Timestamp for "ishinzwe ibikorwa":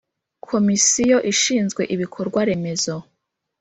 1.31-2.39